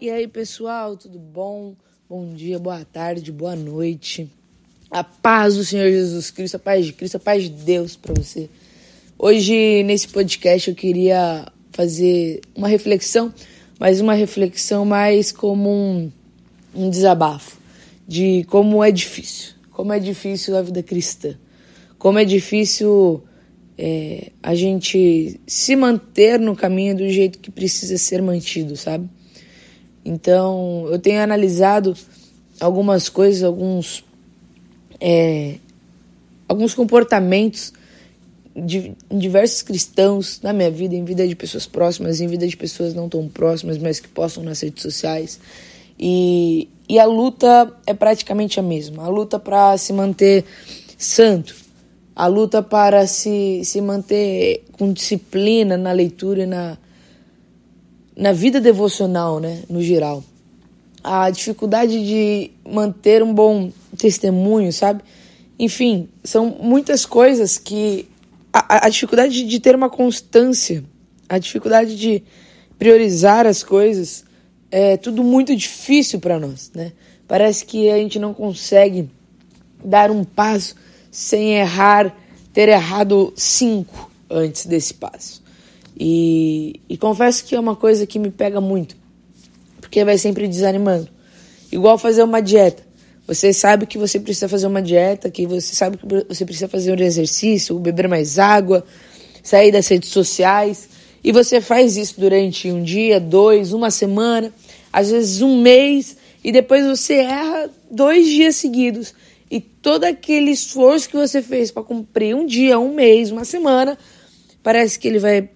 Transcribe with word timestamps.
E 0.00 0.10
aí, 0.10 0.28
pessoal, 0.28 0.96
tudo 0.96 1.18
bom? 1.18 1.74
Bom 2.08 2.32
dia, 2.32 2.56
boa 2.56 2.84
tarde, 2.84 3.32
boa 3.32 3.56
noite. 3.56 4.30
A 4.88 5.02
paz 5.02 5.56
do 5.56 5.64
Senhor 5.64 5.90
Jesus 5.90 6.30
Cristo, 6.30 6.54
a 6.54 6.60
paz 6.60 6.86
de 6.86 6.92
Cristo, 6.92 7.16
a 7.16 7.20
paz 7.20 7.42
de 7.42 7.48
Deus 7.48 7.96
para 7.96 8.14
você. 8.14 8.48
Hoje, 9.18 9.82
nesse 9.82 10.06
podcast, 10.06 10.70
eu 10.70 10.76
queria 10.76 11.50
fazer 11.72 12.42
uma 12.54 12.68
reflexão, 12.68 13.34
mas 13.76 14.00
uma 14.00 14.14
reflexão 14.14 14.84
mais 14.84 15.32
como 15.32 15.68
um, 15.68 16.12
um 16.72 16.88
desabafo 16.88 17.58
de 18.06 18.44
como 18.44 18.84
é 18.84 18.92
difícil, 18.92 19.54
como 19.72 19.92
é 19.92 19.98
difícil 19.98 20.56
a 20.56 20.62
vida 20.62 20.80
cristã, 20.80 21.34
como 21.98 22.20
é 22.20 22.24
difícil 22.24 23.24
é, 23.76 24.30
a 24.40 24.54
gente 24.54 25.40
se 25.44 25.74
manter 25.74 26.38
no 26.38 26.54
caminho 26.54 26.96
do 26.96 27.08
jeito 27.08 27.40
que 27.40 27.50
precisa 27.50 27.98
ser 27.98 28.22
mantido, 28.22 28.76
sabe? 28.76 29.10
Então, 30.04 30.86
eu 30.90 30.98
tenho 30.98 31.20
analisado 31.20 31.96
algumas 32.60 33.08
coisas, 33.08 33.42
alguns, 33.42 34.04
é, 35.00 35.56
alguns 36.48 36.74
comportamentos 36.74 37.72
de, 38.54 38.92
em 39.10 39.18
diversos 39.18 39.62
cristãos 39.62 40.40
na 40.42 40.52
minha 40.52 40.70
vida, 40.70 40.94
em 40.94 41.04
vida 41.04 41.26
de 41.26 41.36
pessoas 41.36 41.66
próximas, 41.66 42.20
em 42.20 42.26
vida 42.26 42.46
de 42.46 42.56
pessoas 42.56 42.94
não 42.94 43.08
tão 43.08 43.28
próximas, 43.28 43.78
mas 43.78 44.00
que 44.00 44.08
possam 44.08 44.42
nas 44.42 44.60
redes 44.60 44.82
sociais. 44.82 45.38
E, 45.98 46.68
e 46.88 46.98
a 46.98 47.04
luta 47.04 47.72
é 47.86 47.94
praticamente 47.94 48.58
a 48.58 48.62
mesma. 48.62 49.04
A 49.04 49.08
luta 49.08 49.38
para 49.38 49.76
se 49.76 49.92
manter 49.92 50.44
santo, 50.96 51.54
a 52.14 52.26
luta 52.26 52.62
para 52.62 53.06
se, 53.06 53.62
se 53.64 53.80
manter 53.80 54.64
com 54.72 54.92
disciplina 54.92 55.76
na 55.76 55.92
leitura 55.92 56.42
e 56.42 56.46
na, 56.46 56.78
na 58.18 58.32
vida 58.32 58.60
devocional, 58.60 59.38
né, 59.38 59.62
no 59.70 59.80
geral. 59.80 60.24
A 61.04 61.30
dificuldade 61.30 62.04
de 62.04 62.50
manter 62.68 63.22
um 63.22 63.32
bom 63.32 63.70
testemunho, 63.96 64.72
sabe? 64.72 65.04
Enfim, 65.56 66.08
são 66.24 66.56
muitas 66.60 67.06
coisas 67.06 67.56
que. 67.56 68.08
A, 68.52 68.86
a 68.86 68.88
dificuldade 68.88 69.44
de 69.44 69.60
ter 69.60 69.76
uma 69.76 69.88
constância, 69.88 70.82
a 71.28 71.38
dificuldade 71.38 71.96
de 71.96 72.24
priorizar 72.76 73.46
as 73.46 73.62
coisas, 73.62 74.24
é 74.70 74.96
tudo 74.96 75.22
muito 75.22 75.54
difícil 75.54 76.18
para 76.18 76.40
nós, 76.40 76.72
né? 76.74 76.92
Parece 77.28 77.64
que 77.64 77.88
a 77.88 77.98
gente 77.98 78.18
não 78.18 78.34
consegue 78.34 79.08
dar 79.84 80.10
um 80.10 80.24
passo 80.24 80.74
sem 81.10 81.54
errar, 81.56 82.16
ter 82.52 82.68
errado 82.68 83.32
cinco 83.36 84.10
antes 84.28 84.66
desse 84.66 84.94
passo. 84.94 85.42
E, 85.98 86.80
e 86.88 86.96
confesso 86.96 87.44
que 87.44 87.56
é 87.56 87.60
uma 87.60 87.74
coisa 87.74 88.06
que 88.06 88.18
me 88.18 88.30
pega 88.30 88.60
muito, 88.60 88.96
porque 89.80 90.04
vai 90.04 90.16
sempre 90.16 90.46
desanimando. 90.46 91.08
Igual 91.72 91.98
fazer 91.98 92.22
uma 92.22 92.40
dieta. 92.40 92.86
Você 93.26 93.52
sabe 93.52 93.84
que 93.84 93.98
você 93.98 94.18
precisa 94.18 94.48
fazer 94.48 94.66
uma 94.68 94.80
dieta, 94.80 95.30
que 95.30 95.46
você 95.46 95.74
sabe 95.74 95.98
que 95.98 96.06
você 96.06 96.44
precisa 96.44 96.68
fazer 96.68 96.98
um 96.98 97.04
exercício, 97.04 97.78
beber 97.78 98.08
mais 98.08 98.38
água, 98.38 98.84
sair 99.42 99.72
das 99.72 99.88
redes 99.88 100.08
sociais. 100.10 100.88
E 101.22 101.32
você 101.32 101.60
faz 101.60 101.96
isso 101.96 102.18
durante 102.18 102.70
um 102.70 102.82
dia, 102.82 103.20
dois, 103.20 103.72
uma 103.72 103.90
semana, 103.90 104.52
às 104.92 105.10
vezes 105.10 105.42
um 105.42 105.60
mês, 105.60 106.16
e 106.42 106.52
depois 106.52 106.86
você 106.86 107.16
erra 107.16 107.68
dois 107.90 108.26
dias 108.26 108.56
seguidos. 108.56 109.12
E 109.50 109.60
todo 109.60 110.04
aquele 110.04 110.50
esforço 110.52 111.08
que 111.08 111.16
você 111.16 111.42
fez 111.42 111.70
para 111.70 111.82
cumprir 111.82 112.34
um 112.34 112.46
dia, 112.46 112.78
um 112.78 112.94
mês, 112.94 113.30
uma 113.30 113.44
semana, 113.44 113.98
parece 114.62 114.98
que 114.98 115.08
ele 115.08 115.18
vai 115.18 115.50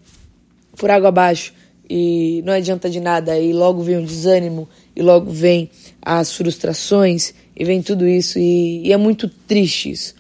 por 0.83 0.91
água 0.91 1.11
abaixo 1.11 1.55
e 1.89 2.43
não 2.45 2.53
adianta 2.53 2.91
de 2.91 2.99
nada. 2.99 3.39
E 3.39 3.53
logo 3.53 3.85
vem 3.85 3.99
o 3.99 4.03
desânimo, 4.05 4.69
e 4.97 5.01
logo 5.01 5.31
vem 5.31 5.71
as 6.03 6.33
frustrações, 6.33 7.33
e 7.55 7.65
vem 7.65 7.81
tudo 7.81 8.05
isso. 8.05 8.37
E, 8.37 8.89
e 8.89 8.93
é 8.93 8.97
muito 8.97 9.29
triste 9.29 9.93
isso. 9.93 10.17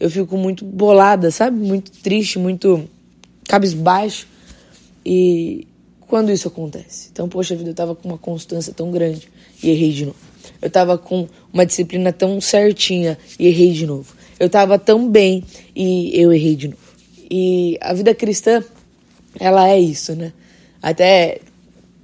Eu 0.00 0.10
fico 0.10 0.38
muito 0.38 0.64
bolada, 0.64 1.30
sabe? 1.30 1.58
Muito 1.58 1.90
triste, 1.90 2.38
muito 2.38 2.88
cabisbaixo. 3.46 4.26
E 5.04 5.66
quando 6.00 6.32
isso 6.32 6.48
acontece? 6.48 7.10
Então, 7.12 7.28
poxa 7.28 7.54
vida, 7.54 7.68
eu 7.68 7.74
tava 7.74 7.94
com 7.94 8.08
uma 8.08 8.18
constância 8.18 8.72
tão 8.72 8.90
grande 8.90 9.28
e 9.62 9.68
errei 9.68 9.92
de 9.92 10.06
novo. 10.06 10.18
Eu 10.62 10.70
tava 10.70 10.96
com 10.96 11.28
uma 11.52 11.66
disciplina 11.66 12.10
tão 12.10 12.40
certinha 12.40 13.18
e 13.38 13.48
errei 13.48 13.72
de 13.72 13.84
novo. 13.84 14.14
Eu 14.40 14.48
tava 14.48 14.78
tão 14.78 15.10
bem 15.10 15.44
e 15.74 16.10
eu 16.18 16.32
errei 16.32 16.56
de 16.56 16.68
novo. 16.68 16.86
E 17.30 17.76
a 17.82 17.92
vida 17.92 18.14
cristã 18.14 18.64
ela 19.38 19.68
é 19.68 19.78
isso, 19.78 20.14
né? 20.14 20.32
Até 20.82 21.40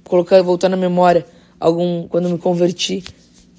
colocando, 0.03 0.43
voltando 0.43 0.73
à 0.73 0.77
memória, 0.77 1.25
algum 1.59 2.07
quando 2.07 2.29
me 2.29 2.37
converti, 2.37 3.03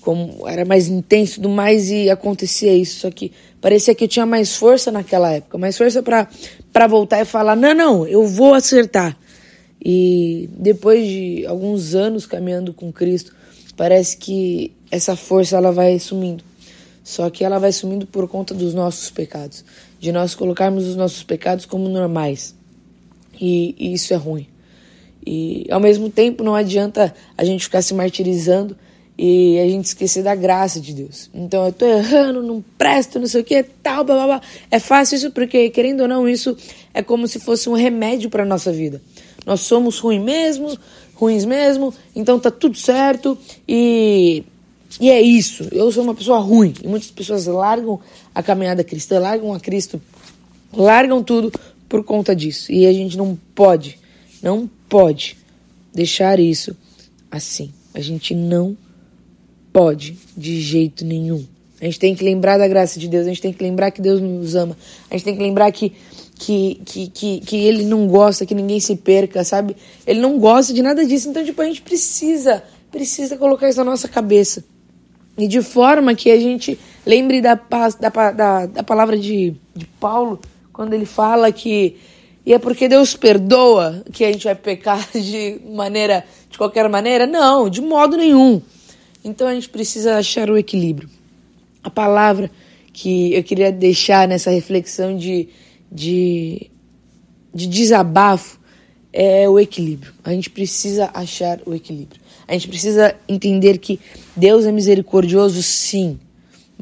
como 0.01 0.47
era 0.47 0.65
mais 0.65 0.89
intenso, 0.89 1.41
do 1.41 1.49
mais 1.49 1.91
e 1.91 2.11
acontecia 2.11 2.75
isso, 2.75 3.01
só 3.01 3.11
que 3.11 3.33
parecia 3.61 3.95
que 3.95 4.05
eu 4.05 4.09
tinha 4.09 4.27
mais 4.27 4.55
força 4.55 4.93
naquela 4.93 5.33
época, 5.33 5.57
mais 5.57 5.77
força 5.77 6.03
para 6.03 6.29
para 6.73 6.87
voltar 6.87 7.21
e 7.23 7.25
falar: 7.25 7.57
"Não, 7.57 7.75
não, 7.75 8.07
eu 8.07 8.27
vou 8.27 8.55
acertar". 8.55 9.17
E 9.83 10.49
depois 10.53 11.07
de 11.07 11.47
alguns 11.47 11.95
anos 11.95 12.27
caminhando 12.27 12.73
com 12.73 12.93
Cristo, 12.93 13.35
parece 13.77 14.17
que 14.17 14.73
essa 14.91 15.17
força 15.17 15.57
ela 15.57 15.73
vai 15.73 15.99
sumindo. 15.99 16.45
Só 17.03 17.29
que 17.29 17.45
ela 17.45 17.59
vai 17.59 17.71
sumindo 17.71 18.07
por 18.07 18.27
conta 18.27 18.55
dos 18.55 18.73
nossos 18.73 19.11
pecados, 19.11 19.63
de 20.01 20.11
nós 20.11 20.35
colocarmos 20.35 20.87
os 20.87 20.97
nossos 20.97 21.23
pecados 21.23 21.67
como 21.67 21.89
normais. 21.89 22.55
E, 23.41 23.75
e 23.79 23.93
isso 23.95 24.13
é 24.13 24.17
ruim. 24.17 24.47
E 25.27 25.67
ao 25.71 25.81
mesmo 25.81 26.11
tempo 26.11 26.45
não 26.45 26.55
adianta 26.55 27.15
a 27.37 27.45
gente 27.45 27.65
ficar 27.65 27.83
se 27.83 27.95
martirizando 27.95 28.77
e 29.17 29.59
a 29.61 29.69
gente 29.69 29.87
esquecer 29.87 30.23
da 30.23 30.35
graça 30.35 30.81
de 30.81 30.93
Deus. 30.93 31.31
Então 31.33 31.67
eu 31.67 31.73
tô 31.73 31.87
errando, 31.87 32.43
não 32.43 32.63
presto, 32.77 33.19
não 33.19 33.27
sei 33.27 33.41
o 33.41 33.45
que, 33.45 33.63
tal, 33.83 34.05
blá, 34.05 34.15
blá, 34.15 34.27
blá. 34.27 34.41
É 34.71 34.79
fácil 34.79 35.17
isso 35.17 35.31
porque, 35.31 35.71
querendo 35.71 36.01
ou 36.01 36.09
não, 36.09 36.29
isso 36.29 36.57
é 36.93 37.03
como 37.03 37.27
se 37.27 37.39
fosse 37.39 37.69
um 37.69 37.75
remédio 37.75 38.29
para 38.29 38.45
nossa 38.45 38.73
vida. 38.73 39.01
Nós 39.47 39.61
somos 39.61 39.99
ruins 39.99 40.23
mesmo, 40.23 40.77
ruins 41.15 41.45
mesmo, 41.45 41.95
então 42.15 42.39
tá 42.39 42.51
tudo 42.51 42.77
certo 42.77 43.39
e 43.69 44.45
e 45.01 45.11
é 45.11 45.21
isso. 45.21 45.69
Eu 45.73 45.91
sou 45.91 46.05
uma 46.05 46.15
pessoa 46.15 46.39
ruim 46.39 46.73
e 46.83 46.87
muitas 46.87 47.11
pessoas 47.11 47.47
largam 47.47 48.01
a 48.35 48.43
caminhada 48.43 48.85
cristã, 48.85 49.19
largam 49.19 49.53
a 49.53 49.59
Cristo, 49.59 50.01
largam 50.73 51.23
tudo 51.23 51.53
por 51.89 52.05
conta 52.05 52.35
disso. 52.35 52.73
E 52.73 52.87
a 52.87 52.93
gente 52.93 53.17
não 53.17 53.39
pode, 53.55 53.99
não 54.43 54.69
pode 54.89 55.37
deixar 55.93 56.39
isso 56.41 56.77
assim. 57.31 57.73
A 57.93 58.01
gente 58.01 58.35
não 58.35 58.77
pode 59.73 60.17
de 60.37 60.61
jeito 60.61 61.05
nenhum. 61.05 61.45
A 61.81 61.85
gente 61.85 61.99
tem 61.99 62.15
que 62.15 62.25
lembrar 62.25 62.57
da 62.57 62.69
graça 62.69 62.99
de 62.99 63.09
Deus, 63.09 63.27
a 63.27 63.29
gente 63.29 63.43
tem 63.43 63.53
que 63.53 63.63
lembrar 63.63 63.91
que 63.91 64.01
Deus 64.01 64.21
nos 64.21 64.55
ama, 64.55 64.77
a 65.11 65.15
gente 65.15 65.25
tem 65.25 65.37
que 65.37 65.43
lembrar 65.43 65.71
que, 65.73 65.93
que, 66.39 66.81
que, 66.85 67.09
que, 67.09 67.41
que 67.41 67.57
Ele 67.57 67.85
não 67.85 68.07
gosta 68.07 68.47
que 68.47 68.55
ninguém 68.55 68.81
se 68.81 68.97
perca, 68.97 69.45
sabe? 69.45 69.77
Ele 70.07 70.21
não 70.21 70.39
gosta 70.39 70.73
de 70.73 70.81
nada 70.81 71.05
disso, 71.05 71.29
então, 71.29 71.45
tipo, 71.45 71.61
a 71.61 71.67
gente 71.67 71.83
precisa, 71.83 72.63
precisa 72.91 73.37
colocar 73.37 73.69
isso 73.69 73.79
na 73.79 73.85
nossa 73.85 74.09
cabeça. 74.09 74.65
E 75.37 75.49
de 75.49 75.61
forma 75.61 76.15
que 76.15 76.31
a 76.31 76.39
gente 76.39 76.79
lembre 77.05 77.41
da, 77.43 77.55
da, 77.55 78.31
da, 78.31 78.67
da 78.67 78.83
palavra 78.83 79.19
de, 79.19 79.55
de 79.75 79.85
Paulo, 80.01 80.41
quando 80.75 80.93
ele 80.93 81.07
fala 81.07 81.51
que 81.51 81.97
e 82.45 82.53
é 82.53 82.59
porque 82.59 82.89
Deus 82.89 83.17
perdoa 83.17 84.05
que 84.13 84.23
a 84.23 84.31
gente 84.31 84.45
vai 84.45 84.55
pecar 84.55 85.09
de 85.17 85.59
maneira, 85.65 86.25
de 86.51 86.59
qualquer 86.59 86.89
maneira? 86.91 87.27
Não, 87.27 87.71
de 87.71 87.81
modo 87.81 88.19
nenhum. 88.19 88.61
Então 89.25 89.49
a 89.49 89.55
gente 89.55 89.71
precisa 89.71 90.19
achar 90.19 90.51
o 90.51 90.59
equilíbrio. 90.59 91.09
A 91.83 91.89
palavra 91.89 92.51
que 92.93 93.33
eu 93.33 93.43
queria 93.43 93.73
deixar 93.73 94.29
nessa 94.29 94.51
reflexão 94.51 95.17
de, 95.17 95.49
de, 95.91 96.71
de 97.55 97.67
desabafo 97.67 98.61
é 99.11 99.49
o 99.49 99.59
equilíbrio. 99.59 100.13
A 100.23 100.33
gente 100.33 100.51
precisa 100.51 101.11
achar 101.15 101.61
o 101.65 101.75
equilíbrio. 101.75 102.21
A 102.47 102.53
gente 102.53 102.69
precisa 102.69 103.15
entender 103.27 103.79
que 103.79 103.99
Deus 104.37 104.67
é 104.67 104.73
misericordioso, 104.73 105.63
sim. 105.63 106.19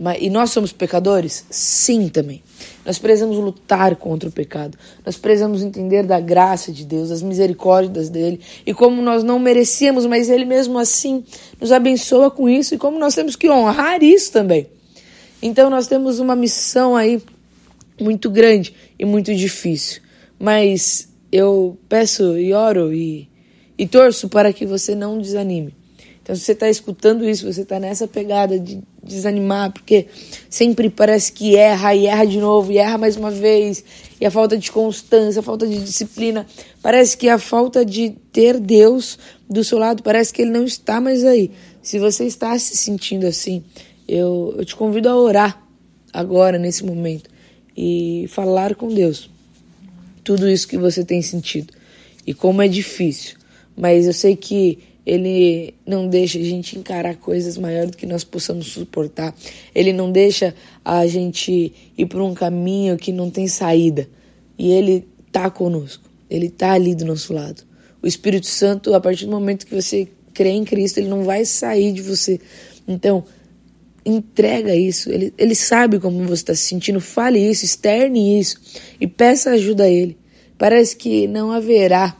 Mas, 0.03 0.21
e 0.21 0.29
nós 0.29 0.51
somos 0.51 0.73
pecadores? 0.73 1.47
Sim, 1.49 2.09
também. 2.09 2.43
Nós 2.85 2.99
precisamos 2.99 3.37
lutar 3.37 3.95
contra 3.95 4.29
o 4.29 4.33
pecado. 4.33 4.77
Nós 5.07 5.17
precisamos 5.17 5.63
entender 5.63 6.03
da 6.03 6.19
graça 6.19 6.73
de 6.73 6.85
Deus, 6.85 7.11
das 7.11 7.23
misericórdias 7.23 8.09
dele 8.09 8.41
e 8.67 8.75
como 8.75 9.01
nós 9.01 9.23
não 9.23 9.39
merecíamos, 9.39 10.05
mas 10.05 10.29
ele 10.29 10.45
mesmo 10.45 10.77
assim 10.77 11.23
nos 11.61 11.71
abençoa 11.71 12.33
com 12.33 12.49
isso 12.49 12.75
e 12.75 12.79
como 12.79 12.99
nós 12.99 13.15
temos 13.15 13.37
que 13.37 13.49
honrar 13.49 14.03
isso 14.03 14.33
também. 14.33 14.67
Então 15.41 15.71
nós 15.71 15.87
temos 15.87 16.19
uma 16.19 16.35
missão 16.35 16.97
aí 16.97 17.23
muito 18.01 18.29
grande 18.29 18.75
e 18.99 19.05
muito 19.05 19.33
difícil. 19.33 20.03
Mas 20.37 21.09
eu 21.31 21.79
peço 21.89 22.37
e 22.37 22.53
oro 22.53 22.93
e, 22.93 23.29
e 23.79 23.87
torço 23.87 24.29
para 24.29 24.53
que 24.53 24.67
você 24.67 24.97
não 24.97 25.21
desanime. 25.21 25.73
Então, 26.23 26.37
se 26.37 26.43
você 26.43 26.53
está 26.53 26.71
escutando 26.71 27.29
isso, 27.29 27.53
você 27.53 27.63
está 27.63 27.81
nessa 27.81 28.07
pegada 28.07 28.59
de 28.59 28.81
desanimar, 29.03 29.73
porque 29.73 30.07
sempre 30.49 30.89
parece 30.89 31.33
que 31.33 31.57
erra 31.57 31.95
e 31.97 32.07
erra 32.07 32.25
de 32.25 32.39
novo 32.39 32.71
e 32.71 32.79
erra 32.79 32.97
mais 32.97 33.17
uma 33.17 33.31
vez. 33.31 33.85
E 34.21 34.25
a 34.25 34.31
falta 34.31 34.57
de 34.57 34.71
constância, 34.71 35.41
a 35.41 35.43
falta 35.43 35.67
de 35.67 35.83
disciplina. 35.83 36.47
Parece 36.81 37.17
que 37.17 37.29
a 37.29 37.39
falta 37.39 37.85
de 37.85 38.11
ter 38.33 38.61
Deus 38.61 39.19
do 39.51 39.65
seu 39.65 39.79
lado, 39.79 40.03
parece 40.03 40.33
que 40.33 40.43
Ele 40.43 40.53
não 40.53 40.65
está 40.65 41.01
mais 41.01 41.25
aí. 41.25 41.51
Se 41.83 41.99
você 41.99 42.25
está 42.25 42.57
se 42.57 42.77
sentindo 42.77 43.27
assim, 43.27 43.65
eu, 44.07 44.55
eu 44.57 44.65
te 44.65 44.77
convido 44.77 45.09
a 45.09 45.17
orar 45.17 45.67
agora, 46.13 46.57
nesse 46.57 46.85
momento, 46.85 47.29
e 47.77 48.27
falar 48.29 48.77
com 48.77 48.87
Deus 48.89 49.29
tudo 50.23 50.49
isso 50.49 50.69
que 50.69 50.79
você 50.79 51.05
tem 51.05 51.21
sentido 51.21 51.73
e 52.25 52.33
como 52.33 52.63
é 52.63 52.69
difícil. 52.69 53.37
Mas 53.77 54.07
eu 54.07 54.13
sei 54.13 54.37
que 54.37 54.79
ele 55.05 55.75
não 55.87 56.09
deixa 56.09 56.39
a 56.39 56.43
gente 56.43 56.79
encarar 56.79 57.17
coisas 57.17 57.59
maiores 57.59 57.91
do 57.91 57.97
que 57.97 58.07
nós 58.07 58.23
possamos 58.23 58.69
suportar. 58.69 59.35
Ele 59.75 59.93
não 59.93 60.13
deixa 60.13 60.55
a 60.85 61.07
gente 61.07 61.73
ir 61.99 62.07
por 62.07 62.23
um 62.23 62.35
caminho 62.35 62.97
que 62.97 63.13
não 63.13 63.31
tem 63.31 63.49
saída. 63.49 64.09
E 64.57 64.71
ele 64.71 65.07
tá 65.33 65.51
conosco. 65.51 66.09
Ele 66.31 66.49
tá 66.49 66.73
ali 66.73 66.95
do 66.95 67.05
nosso 67.05 67.33
lado. 67.33 67.63
O 68.01 68.07
Espírito 68.07 68.47
Santo, 68.47 68.95
a 68.95 69.01
partir 69.01 69.27
do 69.27 69.33
momento 69.33 69.67
que 69.67 69.75
você 69.75 70.09
crê 70.33 70.51
em 70.51 70.65
Cristo, 70.65 70.99
ele 70.99 71.09
não 71.09 71.25
vai 71.25 71.45
sair 71.45 71.93
de 71.93 72.01
você. 72.01 72.41
Então, 72.87 73.25
entrega 74.05 74.75
isso. 74.75 75.11
Ele, 75.11 75.33
ele 75.37 75.55
sabe 75.55 75.99
como 75.99 76.23
você 76.25 76.35
está 76.35 76.55
se 76.55 76.63
sentindo. 76.63 77.01
Fale 77.01 77.39
isso, 77.39 77.65
externe 77.65 78.39
isso 78.39 78.61
e 79.01 79.07
peça 79.07 79.51
ajuda 79.51 79.85
a 79.85 79.91
ele. 79.91 80.17
Parece 80.57 80.97
que 80.97 81.27
não 81.27 81.51
haverá 81.51 82.17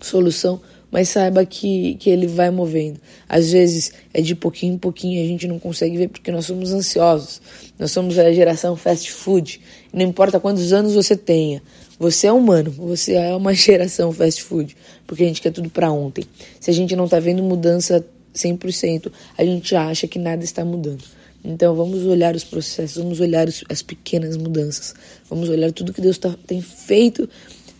solução, 0.00 0.60
mas 0.96 1.10
saiba 1.10 1.44
que, 1.44 1.94
que 1.96 2.08
ele 2.08 2.26
vai 2.26 2.50
movendo. 2.50 2.98
Às 3.28 3.52
vezes 3.52 3.92
é 4.14 4.22
de 4.22 4.34
pouquinho 4.34 4.76
em 4.76 4.78
pouquinho, 4.78 5.22
a 5.22 5.28
gente 5.28 5.46
não 5.46 5.58
consegue 5.58 5.94
ver 5.98 6.08
porque 6.08 6.32
nós 6.32 6.46
somos 6.46 6.72
ansiosos. 6.72 7.38
Nós 7.78 7.90
somos 7.90 8.18
a 8.18 8.32
geração 8.32 8.74
fast 8.76 9.12
food. 9.12 9.60
Não 9.92 10.06
importa 10.06 10.40
quantos 10.40 10.72
anos 10.72 10.94
você 10.94 11.14
tenha, 11.14 11.62
você 11.98 12.28
é 12.28 12.32
humano, 12.32 12.70
você 12.70 13.12
é 13.12 13.36
uma 13.36 13.52
geração 13.52 14.10
fast 14.10 14.42
food, 14.42 14.74
porque 15.06 15.22
a 15.22 15.26
gente 15.26 15.42
quer 15.42 15.50
tudo 15.50 15.68
para 15.68 15.92
ontem. 15.92 16.24
Se 16.58 16.70
a 16.70 16.72
gente 16.72 16.96
não 16.96 17.06
tá 17.06 17.20
vendo 17.20 17.42
mudança 17.42 18.02
100%, 18.34 19.12
a 19.36 19.44
gente 19.44 19.76
acha 19.76 20.08
que 20.08 20.18
nada 20.18 20.44
está 20.44 20.64
mudando. 20.64 21.04
Então 21.44 21.74
vamos 21.74 22.06
olhar 22.06 22.34
os 22.34 22.42
processos, 22.42 22.96
vamos 22.96 23.20
olhar 23.20 23.46
os, 23.46 23.62
as 23.68 23.82
pequenas 23.82 24.34
mudanças, 24.38 24.94
vamos 25.28 25.50
olhar 25.50 25.70
tudo 25.72 25.92
que 25.92 26.00
Deus 26.00 26.16
tá, 26.16 26.34
tem 26.46 26.62
feito 26.62 27.28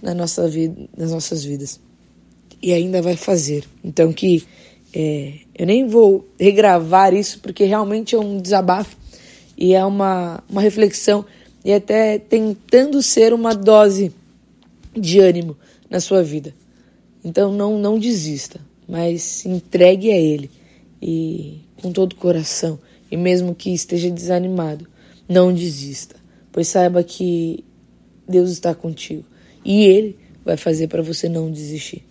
na 0.03 0.13
nossa 0.13 0.47
vida, 0.47 0.87
nas 0.95 1.13
nossas 1.13 1.43
vidas 1.43 1.86
e 2.67 2.73
ainda 2.73 3.01
vai 3.01 3.15
fazer. 3.15 3.65
Então 3.85 4.13
que 4.13 4.45
é, 4.93 5.35
eu 5.57 5.65
nem 5.65 5.87
vou 5.87 6.29
regravar 6.39 7.15
isso 7.15 7.39
porque 7.39 7.63
realmente 7.63 8.17
é 8.17 8.19
um 8.19 8.41
desabafo 8.41 8.97
e 9.57 9.73
é 9.73 9.85
uma, 9.85 10.43
uma 10.51 10.61
reflexão 10.61 11.25
e 11.65 11.73
até 11.73 12.19
tentando 12.19 13.01
ser 13.01 13.33
uma 13.33 13.55
dose 13.55 14.13
de 14.93 15.21
ânimo 15.21 15.57
na 15.89 16.01
sua 16.01 16.25
vida. 16.25 16.53
Então 17.25 17.53
não 17.53 17.79
não 17.79 18.01
desista, 18.01 18.61
mas 18.89 19.47
entregue 19.47 20.11
a 20.11 20.19
ele 20.19 20.51
e 21.01 21.61
com 21.81 21.93
todo 21.93 22.15
o 22.15 22.17
coração 22.17 22.81
e 23.09 23.17
mesmo 23.17 23.55
que 23.55 23.71
esteja 23.71 24.11
desanimado, 24.11 24.89
não 25.29 25.55
desista, 25.55 26.17
pois 26.51 26.67
saiba 26.67 27.05
que 27.05 27.65
Deus 28.29 28.51
está 28.51 28.75
contigo 28.75 29.25
e 29.65 29.85
ele 29.85 30.19
vai 30.45 30.57
fazer 30.57 30.89
para 30.89 31.01
você 31.01 31.29
não 31.29 31.49
desistir. 31.49 32.03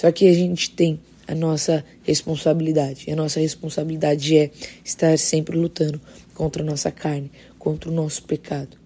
Só 0.00 0.10
que 0.10 0.26
a 0.26 0.32
gente 0.32 0.70
tem 0.70 0.98
a 1.28 1.34
nossa 1.34 1.84
responsabilidade. 2.04 3.04
E 3.06 3.12
a 3.12 3.16
nossa 3.16 3.38
responsabilidade 3.38 4.34
é 4.34 4.50
estar 4.82 5.18
sempre 5.18 5.58
lutando 5.58 6.00
contra 6.32 6.62
a 6.62 6.64
nossa 6.64 6.90
carne, 6.90 7.30
contra 7.58 7.90
o 7.90 7.92
nosso 7.92 8.22
pecado. 8.22 8.78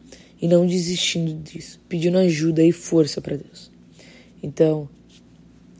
E 0.42 0.48
não 0.48 0.66
desistindo 0.66 1.32
disso, 1.34 1.80
pedindo 1.88 2.18
ajuda 2.18 2.64
e 2.64 2.72
força 2.72 3.20
para 3.20 3.36
Deus. 3.36 3.70
Então, 4.42 4.88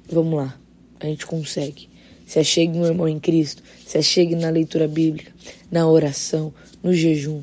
vamos 0.09 0.35
lá, 0.35 0.57
a 1.01 1.07
gente 1.07 1.27
consegue. 1.27 1.89
Se 2.25 2.39
achegue 2.39 2.79
no 2.79 2.87
irmão 2.87 3.09
em 3.09 3.19
Cristo, 3.19 3.61
se 3.85 3.99
achegue 3.99 4.37
na 4.37 4.51
leitura 4.51 4.87
bíblica, 4.87 5.33
na 5.69 5.85
oração, 5.85 6.55
no 6.81 6.95
jejum. 6.95 7.43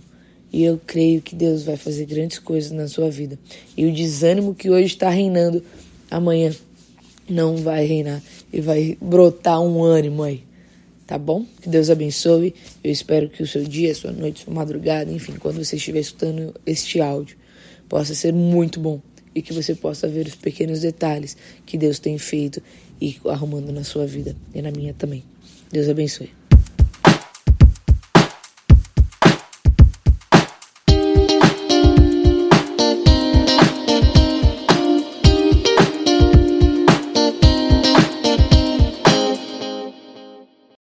E 0.49 0.63
eu 0.63 0.79
creio 0.87 1.21
que 1.21 1.35
Deus 1.35 1.63
vai 1.63 1.75
fazer 1.75 2.05
grandes 2.05 2.39
coisas 2.39 2.71
na 2.71 2.87
sua 2.87 3.11
vida. 3.11 3.37
E 3.75 3.83
o 3.83 3.94
desânimo 3.94 4.55
que 4.55 4.69
hoje 4.69 4.85
está 4.85 5.09
reinando, 5.09 5.61
amanhã 6.09 6.55
não 7.29 7.57
vai 7.57 7.85
reinar 7.85 8.21
e 8.51 8.62
vai 8.62 8.97
brotar 9.01 9.62
um 9.62 9.81
ânimo 9.83 10.23
aí. 10.23 10.44
Tá 11.06 11.18
bom? 11.18 11.45
Que 11.62 11.68
Deus 11.68 11.89
abençoe. 11.89 12.56
Eu 12.83 12.91
espero 12.91 13.29
que 13.29 13.44
o 13.44 13.47
seu 13.47 13.63
dia, 13.63 13.94
sua 13.94 14.12
noite, 14.12 14.45
sua 14.45 14.53
madrugada, 14.53 15.12
enfim, 15.12 15.33
quando 15.33 15.63
você 15.63 15.75
estiver 15.75 16.00
escutando 16.00 16.53
este 16.65 17.01
áudio, 17.01 17.38
possa 17.89 18.15
ser 18.15 18.31
muito 18.31 18.79
bom 18.79 19.01
e 19.35 19.41
que 19.41 19.53
você 19.53 19.75
possa 19.75 20.07
ver 20.07 20.25
os 20.25 20.35
pequenos 20.35 20.81
detalhes 20.81 21.35
que 21.65 21.77
Deus 21.77 22.00
tem 22.00 22.18
feito 22.18 22.62
e 23.01 23.18
arrumando 23.25 23.71
na 23.71 23.83
sua 23.83 24.06
vida 24.06 24.35
e 24.53 24.62
na 24.62 24.71
minha 24.71 24.94
também. 24.94 25.23
Deus 25.71 25.89
abençoe. 25.89 26.40